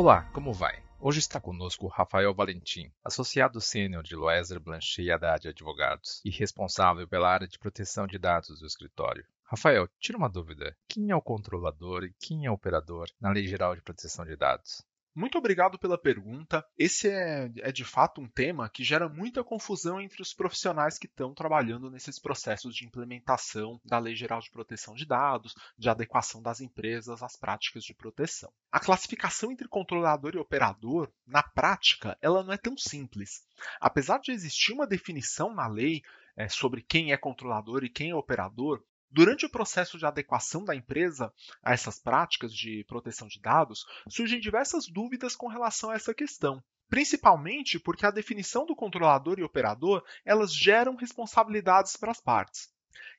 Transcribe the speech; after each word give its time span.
Olá, 0.00 0.22
como 0.32 0.52
vai? 0.52 0.80
Hoje 1.00 1.18
está 1.18 1.40
conosco 1.40 1.88
Rafael 1.88 2.32
Valentim, 2.32 2.88
associado 3.02 3.60
sênior 3.60 4.04
de 4.04 4.14
Loeser 4.14 4.60
Blanchet 4.60 5.02
e 5.02 5.10
Haddad 5.10 5.48
Advogados 5.48 6.22
e 6.24 6.30
responsável 6.30 7.08
pela 7.08 7.28
área 7.28 7.48
de 7.48 7.58
proteção 7.58 8.06
de 8.06 8.16
dados 8.16 8.60
do 8.60 8.64
escritório. 8.64 9.26
Rafael, 9.42 9.88
tira 9.98 10.16
uma 10.16 10.28
dúvida. 10.28 10.76
Quem 10.86 11.10
é 11.10 11.16
o 11.16 11.20
controlador 11.20 12.04
e 12.04 12.14
quem 12.20 12.46
é 12.46 12.50
o 12.50 12.54
operador 12.54 13.10
na 13.20 13.32
Lei 13.32 13.48
Geral 13.48 13.74
de 13.74 13.82
Proteção 13.82 14.24
de 14.24 14.36
Dados? 14.36 14.86
Muito 15.18 15.36
obrigado 15.36 15.80
pela 15.80 15.98
pergunta. 15.98 16.64
Esse 16.78 17.08
é, 17.08 17.50
é, 17.56 17.72
de 17.72 17.84
fato 17.84 18.20
um 18.20 18.28
tema 18.28 18.68
que 18.68 18.84
gera 18.84 19.08
muita 19.08 19.42
confusão 19.42 20.00
entre 20.00 20.22
os 20.22 20.32
profissionais 20.32 20.96
que 20.96 21.08
estão 21.08 21.34
trabalhando 21.34 21.90
nesses 21.90 22.20
processos 22.20 22.72
de 22.72 22.86
implementação 22.86 23.80
da 23.84 23.98
Lei 23.98 24.14
Geral 24.14 24.38
de 24.38 24.48
Proteção 24.48 24.94
de 24.94 25.04
Dados, 25.04 25.56
de 25.76 25.88
adequação 25.88 26.40
das 26.40 26.60
empresas 26.60 27.20
às 27.20 27.36
práticas 27.36 27.82
de 27.82 27.92
proteção. 27.92 28.52
A 28.70 28.78
classificação 28.78 29.50
entre 29.50 29.66
controlador 29.66 30.36
e 30.36 30.38
operador, 30.38 31.10
na 31.26 31.42
prática, 31.42 32.16
ela 32.22 32.44
não 32.44 32.52
é 32.52 32.56
tão 32.56 32.78
simples. 32.78 33.42
Apesar 33.80 34.20
de 34.20 34.30
existir 34.30 34.72
uma 34.72 34.86
definição 34.86 35.52
na 35.52 35.66
lei 35.66 36.00
é, 36.36 36.48
sobre 36.48 36.80
quem 36.80 37.10
é 37.10 37.16
controlador 37.16 37.82
e 37.82 37.90
quem 37.90 38.10
é 38.10 38.14
operador, 38.14 38.84
Durante 39.10 39.46
o 39.46 39.50
processo 39.50 39.98
de 39.98 40.04
adequação 40.04 40.64
da 40.64 40.74
empresa 40.74 41.32
a 41.62 41.72
essas 41.72 41.98
práticas 41.98 42.52
de 42.52 42.84
proteção 42.84 43.26
de 43.26 43.40
dados, 43.40 43.86
surgem 44.08 44.38
diversas 44.38 44.86
dúvidas 44.86 45.34
com 45.34 45.48
relação 45.48 45.90
a 45.90 45.94
essa 45.94 46.12
questão. 46.12 46.62
Principalmente 46.88 47.78
porque 47.78 48.06
a 48.06 48.10
definição 48.10 48.66
do 48.66 48.76
controlador 48.76 49.38
e 49.38 49.42
operador 49.42 50.02
elas 50.24 50.54
geram 50.54 50.96
responsabilidades 50.96 51.96
para 51.96 52.10
as 52.10 52.20
partes. 52.20 52.70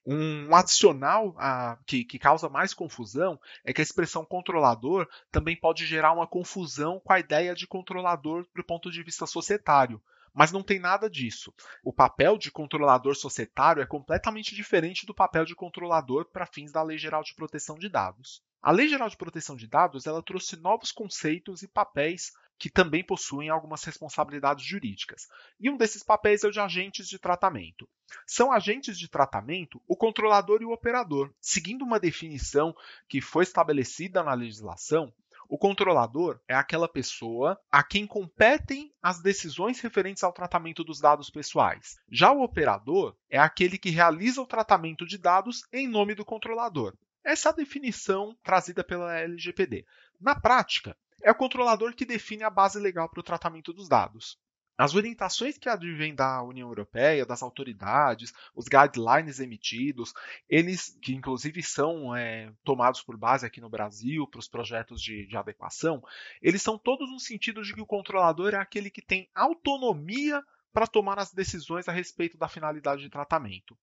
Um 0.06 0.56
adicional 0.56 1.36
a, 1.38 1.78
que, 1.86 2.04
que, 2.04 2.18
causa 2.18 2.50
mais 2.50 2.74
confusão 2.74 3.40
é 3.64 3.74
que 3.74 3.82
a 3.82 3.84
expressão 3.84 4.26
controlador 4.26 5.08
também 5.32 5.56
pode 5.56 5.86
gerar 5.86 6.14
uma 6.14 6.28
confusão 6.28 7.00
com 7.00 7.14
a 7.14 7.20
ideia 7.20 7.54
de 7.54 7.68
controlador 7.68 8.48
do 8.56 8.64
ponto 8.64 8.90
de 8.90 9.04
vista 9.04 9.28
societário, 9.28 10.02
mas 10.34 10.52
não 10.52 10.64
tem 10.64 10.80
nada 10.80 11.10
disso. 11.10 11.54
O 11.84 11.94
papel 11.94 12.38
de 12.38 12.52
controlador 12.52 13.16
societário 13.16 13.82
é 13.82 13.86
completamente 13.86 14.56
diferente 14.56 15.06
do 15.06 15.14
papel 15.14 15.46
de 15.46 15.56
controlador 15.56 16.26
para 16.26 16.46
fins 16.46 16.72
da 16.72 16.84
Lei 16.84 16.98
Geral 16.98 17.24
de 17.24 17.34
Proteção 17.36 17.78
de 17.78 17.90
Dados. 17.90 18.42
A 18.62 18.72
Lei 18.72 18.88
Geral 18.90 19.10
de 19.10 19.16
Proteção 19.16 19.56
de 19.56 19.68
Dados 19.68 20.06
ela 20.06 20.22
trouxe 20.22 20.58
novos 20.58 20.92
conceitos 20.92 21.64
e 21.64 21.68
papéis 21.68 22.32
que 22.60 22.70
também 22.70 23.02
possuem 23.02 23.50
algumas 23.50 23.82
responsabilidades 23.86 24.66
jurídicas. 24.66 25.30
E 25.58 25.70
um 25.70 25.78
desses 25.78 26.04
papéis 26.04 26.44
é 26.44 26.48
o 26.48 26.52
de 26.52 26.60
agentes 26.60 27.08
de 27.08 27.18
tratamento. 27.18 27.88
São 28.28 28.52
agentes 28.52 29.00
de 29.00 29.08
tratamento 29.08 29.82
o 29.88 29.96
controlador 29.96 30.62
e 30.62 30.66
o 30.66 30.74
operador. 30.74 31.34
Seguindo 31.40 31.84
uma 31.84 32.00
definição 32.00 32.76
que 33.08 33.22
foi 33.22 33.44
estabelecida 33.44 34.22
na 34.22 34.34
legislação, 34.34 35.14
o 35.50 35.58
controlador 35.58 36.40
é 36.48 36.54
aquela 36.54 36.88
pessoa 36.88 37.60
a 37.72 37.82
quem 37.82 38.06
competem 38.06 38.94
as 39.02 39.20
decisões 39.20 39.80
referentes 39.80 40.24
ao 40.24 40.32
tratamento 40.32 40.84
dos 40.84 41.02
dados 41.02 41.32
pessoais. 41.32 41.98
Já 42.10 42.32
o 42.32 42.44
operador 42.44 43.18
é 43.28 43.40
aquele 43.40 43.80
que 43.80 43.90
realiza 43.90 44.40
o 44.40 44.46
tratamento 44.46 45.08
de 45.08 45.18
dados 45.18 45.64
em 45.74 45.88
nome 45.88 46.14
do 46.14 46.24
controlador. 46.24 46.96
Essa 47.26 47.50
é 47.50 47.52
a 47.52 47.56
definição 47.56 48.38
trazida 48.44 48.84
pela 48.84 49.18
LGPD. 49.18 49.86
Na 50.22 50.40
prática, 50.40 50.96
é 51.24 51.32
o 51.32 51.36
controlador 51.36 51.96
que 51.96 52.06
define 52.06 52.44
a 52.44 52.50
base 52.50 52.80
legal 52.80 53.10
para 53.10 53.20
o 53.20 53.24
tratamento 53.24 53.74
dos 53.74 53.90
dados. 53.90 54.38
As 54.80 54.96
orientações 54.96 55.58
que 55.58 55.68
advêm 55.68 56.16
da 56.16 56.42
União 56.42 56.70
Europeia, 56.70 57.26
das 57.26 57.44
autoridades, 57.44 58.32
os 58.56 58.64
guidelines 58.70 59.42
emitidos, 59.42 60.14
eles 60.48 60.98
que 61.02 61.14
inclusive 61.14 61.62
são 61.62 62.16
é, 62.16 62.50
tomados 62.64 63.04
por 63.04 63.18
base 63.18 63.46
aqui 63.46 63.60
no 63.60 63.70
Brasil 63.70 64.26
para 64.26 64.40
os 64.40 64.48
projetos 64.48 65.02
de, 65.02 65.28
de 65.28 65.36
adequação, 65.36 66.02
eles 66.42 66.62
são 66.62 66.78
todos 66.78 67.12
no 67.12 67.20
sentido 67.20 67.62
de 67.62 67.74
que 67.74 67.82
o 67.82 67.86
controlador 67.86 68.54
é 68.54 68.58
aquele 68.58 68.90
que 68.90 69.02
tem 69.02 69.30
autonomia 69.36 70.42
para 70.72 70.88
tomar 70.88 71.20
as 71.20 71.34
decisões 71.34 71.90
a 71.90 71.92
respeito 71.92 72.38
da 72.38 72.48
finalidade 72.48 73.02
de 73.02 73.10
tratamento. 73.10 73.78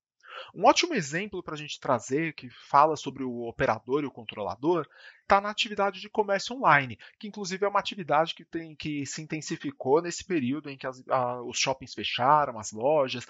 Um 0.54 0.66
ótimo 0.66 0.94
exemplo 0.94 1.42
para 1.42 1.54
a 1.54 1.58
gente 1.58 1.80
trazer 1.80 2.34
que 2.34 2.48
fala 2.68 2.96
sobre 2.96 3.22
o 3.22 3.48
operador 3.48 4.02
e 4.02 4.06
o 4.06 4.10
controlador 4.10 4.86
está 5.26 5.40
na 5.40 5.50
atividade 5.50 6.00
de 6.00 6.08
comércio 6.08 6.56
online, 6.56 6.98
que 7.18 7.26
inclusive 7.26 7.64
é 7.64 7.68
uma 7.68 7.80
atividade 7.80 8.34
que, 8.34 8.44
tem, 8.44 8.74
que 8.76 9.04
se 9.04 9.20
intensificou 9.20 10.00
nesse 10.00 10.24
período 10.24 10.70
em 10.70 10.78
que 10.78 10.86
as, 10.86 11.02
a, 11.08 11.42
os 11.42 11.58
shoppings 11.58 11.94
fecharam, 11.94 12.58
as 12.58 12.70
lojas, 12.70 13.26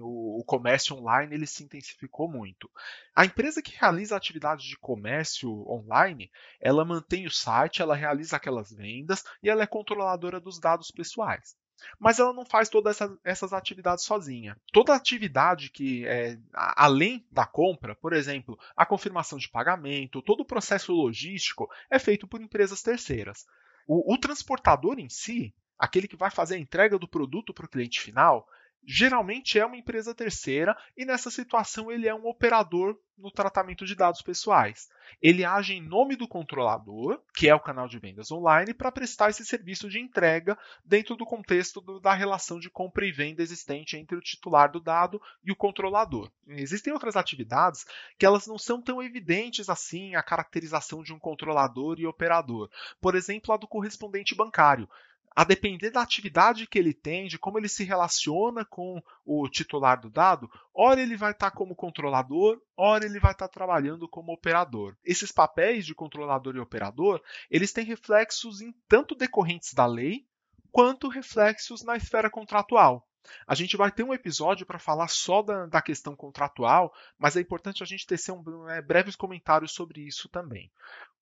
o, 0.00 0.40
o, 0.40 0.44
comércio 0.44 0.96
online 0.96 1.34
ele 1.34 1.46
se 1.46 1.64
intensificou 1.64 2.28
muito. 2.30 2.70
A 3.14 3.24
empresa 3.24 3.60
que 3.60 3.76
realiza 3.76 4.14
a 4.14 4.18
atividade 4.18 4.68
de 4.68 4.78
comércio 4.78 5.50
online, 5.68 6.30
ela 6.60 6.84
mantém 6.84 7.26
o 7.26 7.30
site, 7.30 7.82
ela 7.82 7.96
realiza 7.96 8.36
aquelas 8.36 8.72
vendas 8.72 9.24
e 9.42 9.50
ela 9.50 9.64
é 9.64 9.66
controladora 9.66 10.40
dos 10.40 10.60
dados 10.60 10.90
pessoais. 10.92 11.56
Mas 11.98 12.18
ela 12.18 12.32
não 12.32 12.44
faz 12.44 12.68
todas 12.68 12.96
essas, 12.96 13.18
essas 13.24 13.52
atividades 13.52 14.04
sozinha. 14.04 14.56
Toda 14.72 14.94
atividade 14.94 15.70
que 15.70 16.06
é 16.06 16.38
além 16.52 17.26
da 17.30 17.46
compra, 17.46 17.94
por 17.94 18.12
exemplo, 18.12 18.58
a 18.76 18.86
confirmação 18.86 19.38
de 19.38 19.48
pagamento, 19.48 20.22
todo 20.22 20.40
o 20.40 20.46
processo 20.46 20.92
logístico 20.92 21.68
é 21.90 21.98
feito 21.98 22.26
por 22.26 22.40
empresas 22.40 22.82
terceiras. 22.82 23.46
O, 23.86 24.14
o 24.14 24.18
transportador 24.18 24.98
em 24.98 25.08
si, 25.08 25.54
aquele 25.78 26.08
que 26.08 26.16
vai 26.16 26.30
fazer 26.30 26.56
a 26.56 26.58
entrega 26.58 26.98
do 26.98 27.08
produto 27.08 27.52
para 27.52 27.66
o 27.66 27.68
cliente 27.68 28.00
final, 28.00 28.46
geralmente 28.84 29.58
é 29.58 29.64
uma 29.64 29.76
empresa 29.76 30.14
terceira 30.14 30.76
e 30.96 31.04
nessa 31.04 31.30
situação 31.30 31.90
ele 31.90 32.08
é 32.08 32.14
um 32.14 32.26
operador 32.26 32.98
no 33.16 33.30
tratamento 33.30 33.84
de 33.86 33.94
dados 33.94 34.20
pessoais. 34.20 34.88
Ele 35.20 35.44
age 35.44 35.74
em 35.74 35.80
nome 35.80 36.16
do 36.16 36.26
controlador, 36.26 37.20
que 37.34 37.48
é 37.48 37.54
o 37.54 37.60
canal 37.60 37.86
de 37.86 37.98
vendas 37.98 38.32
online, 38.32 38.74
para 38.74 38.90
prestar 38.90 39.30
esse 39.30 39.44
serviço 39.44 39.88
de 39.88 40.00
entrega 40.00 40.58
dentro 40.84 41.14
do 41.14 41.24
contexto 41.24 41.80
do, 41.80 42.00
da 42.00 42.12
relação 42.12 42.58
de 42.58 42.68
compra 42.68 43.06
e 43.06 43.12
venda 43.12 43.42
existente 43.42 43.96
entre 43.96 44.16
o 44.16 44.20
titular 44.20 44.72
do 44.72 44.80
dado 44.80 45.22
e 45.44 45.52
o 45.52 45.56
controlador. 45.56 46.30
Existem 46.48 46.92
outras 46.92 47.16
atividades 47.16 47.86
que 48.18 48.26
elas 48.26 48.46
não 48.46 48.58
são 48.58 48.82
tão 48.82 49.00
evidentes 49.02 49.68
assim 49.68 50.16
a 50.16 50.22
caracterização 50.22 51.02
de 51.02 51.12
um 51.12 51.18
controlador 51.18 52.00
e 52.00 52.06
operador. 52.06 52.68
Por 53.00 53.14
exemplo, 53.14 53.54
a 53.54 53.56
do 53.56 53.68
correspondente 53.68 54.34
bancário 54.34 54.88
a 55.34 55.44
depender 55.44 55.90
da 55.90 56.02
atividade 56.02 56.66
que 56.66 56.78
ele 56.78 56.92
tem, 56.92 57.26
de 57.26 57.38
como 57.38 57.58
ele 57.58 57.68
se 57.68 57.84
relaciona 57.84 58.64
com 58.64 59.02
o 59.24 59.48
titular 59.48 60.00
do 60.00 60.10
dado, 60.10 60.50
ora 60.74 61.00
ele 61.00 61.16
vai 61.16 61.32
estar 61.32 61.50
tá 61.50 61.56
como 61.56 61.74
controlador, 61.74 62.60
ora 62.76 63.04
ele 63.04 63.18
vai 63.18 63.32
estar 63.32 63.48
tá 63.48 63.52
trabalhando 63.52 64.08
como 64.08 64.32
operador. 64.32 64.96
Esses 65.04 65.32
papéis 65.32 65.86
de 65.86 65.94
controlador 65.94 66.56
e 66.56 66.60
operador, 66.60 67.22
eles 67.50 67.72
têm 67.72 67.84
reflexos 67.84 68.60
em 68.60 68.72
tanto 68.88 69.14
decorrentes 69.14 69.72
da 69.74 69.86
lei, 69.86 70.26
quanto 70.70 71.08
reflexos 71.08 71.82
na 71.82 71.96
esfera 71.96 72.30
contratual. 72.30 73.06
A 73.46 73.54
gente 73.54 73.76
vai 73.76 73.90
ter 73.90 74.02
um 74.02 74.12
episódio 74.12 74.66
para 74.66 74.78
falar 74.78 75.08
só 75.08 75.42
da, 75.42 75.66
da, 75.66 75.82
questão 75.82 76.16
contratual, 76.16 76.92
mas 77.18 77.36
é 77.36 77.40
importante 77.40 77.82
a 77.82 77.86
gente 77.86 78.06
tecer 78.06 78.32
um, 78.32 78.68
é, 78.68 78.82
breves 78.82 79.14
comentários 79.14 79.72
sobre 79.72 80.00
isso 80.00 80.28
também. 80.28 80.70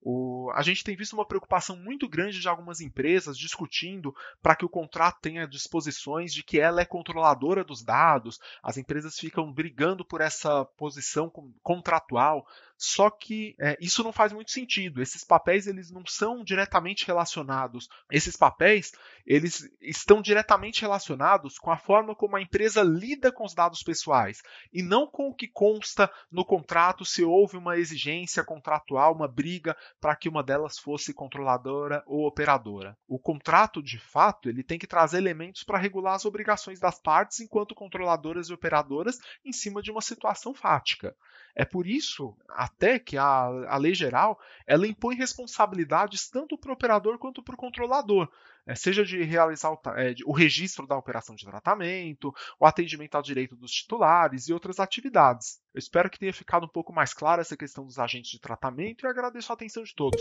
O, 0.03 0.50
a 0.55 0.62
gente 0.62 0.83
tem 0.83 0.97
visto 0.97 1.12
uma 1.12 1.27
preocupação 1.27 1.77
muito 1.77 2.09
grande 2.09 2.41
de 2.41 2.49
algumas 2.49 2.81
empresas 2.81 3.37
discutindo 3.37 4.15
para 4.43 4.56
que 4.56 4.65
o 4.65 4.69
contrato 4.69 5.19
tenha 5.21 5.47
disposições 5.47 6.33
de 6.33 6.43
que 6.43 6.59
ela 6.59 6.81
é 6.81 6.87
controladora 6.87 7.62
dos 7.62 7.83
dados, 7.83 8.41
as 8.62 8.78
empresas 8.78 9.19
ficam 9.19 9.53
brigando 9.53 10.05
por 10.05 10.21
essa 10.21 10.65
posição 10.65 11.31
contratual, 11.62 12.47
só 12.83 13.10
que 13.10 13.55
é, 13.60 13.77
isso 13.78 14.03
não 14.03 14.10
faz 14.10 14.33
muito 14.33 14.50
sentido. 14.50 15.03
Esses 15.03 15.22
papéis 15.22 15.66
eles 15.66 15.91
não 15.91 16.03
são 16.06 16.43
diretamente 16.43 17.06
relacionados. 17.06 17.91
Esses 18.10 18.37
papéis 18.37 18.93
eles 19.27 19.71
estão 19.83 20.22
diretamente 20.22 20.81
relacionados 20.81 21.59
com 21.59 21.71
a 21.71 21.77
forma 21.77 22.15
como 22.15 22.37
a 22.37 22.41
empresa 22.41 22.83
lida 22.83 23.31
com 23.31 23.44
os 23.44 23.55
dados 23.55 23.83
pessoais 23.83 24.43
e 24.72 24.83
não 24.83 25.06
com 25.06 25.28
o 25.28 25.34
que 25.34 25.47
consta 25.47 26.10
no 26.33 26.43
contrato 26.43 27.05
se 27.05 27.22
houve 27.22 27.59
uma 27.59 27.77
exigência 27.77 28.43
contratual, 28.43 29.15
uma 29.15 29.28
briga 29.28 29.77
para 30.01 30.15
que 30.15 30.28
uma 30.28 30.42
delas 30.42 30.78
fosse 30.78 31.15
controladora 31.15 32.03
ou 32.07 32.27
operadora. 32.27 32.97
O 33.09 33.19
contrato, 33.19 33.83
de 33.83 33.98
fato, 33.98 34.48
ele 34.48 34.63
tem 34.63 34.78
que 34.78 34.87
trazer 34.87 35.19
elementos 35.19 35.63
para 35.63 35.78
regular 35.78 36.15
as 36.15 36.25
obrigações 36.25 36.78
das 36.78 36.98
partes 36.98 37.41
enquanto 37.41 37.75
controladoras 37.75 38.48
e 38.48 38.53
operadoras 38.53 39.19
em 39.45 39.53
cima 39.53 39.83
de 39.83 39.91
uma 39.91 40.01
situação 40.01 40.54
fática. 40.54 41.16
É 41.54 41.65
por 41.65 41.87
isso 41.87 42.37
até 42.48 42.98
que 42.98 43.16
a, 43.16 43.47
a 43.69 43.77
lei 43.77 43.95
geral 43.95 44.39
ela 44.66 44.87
impõe 44.87 45.16
responsabilidades 45.16 46.28
tanto 46.28 46.57
para 46.57 46.71
o 46.71 46.75
operador 46.75 47.19
quanto 47.19 47.42
para 47.42 47.54
o 47.54 47.59
controlador, 47.59 48.31
seja 48.74 49.04
de 49.04 49.22
realizar 49.22 49.71
o, 49.71 49.80
é, 49.97 50.15
o 50.24 50.33
registro 50.33 50.86
da 50.86 50.97
operação 50.97 51.34
de 51.34 51.45
tratamento, 51.45 52.33
o 52.59 52.66
atendimento 52.66 53.15
ao 53.15 53.22
direito 53.22 53.57
dos 53.57 53.71
titulares 53.71 54.48
e 54.48 54.53
outras 54.53 54.78
atividades. 54.78 55.60
Eu 55.74 55.78
espero 55.78 56.10
que 56.10 56.18
tenha 56.18 56.33
ficado 56.33 56.65
um 56.65 56.68
pouco 56.68 56.92
mais 56.92 57.15
clara 57.15 57.41
essa 57.41 57.57
questão 57.57 57.84
dos 57.84 57.98
agentes 57.98 58.30
de 58.30 58.41
tratamento 58.41 59.04
e 59.04 59.09
agradeço 59.09 59.53
a 59.53 59.54
atenção 59.54 59.83
de 59.83 59.95
todos. 59.95 60.21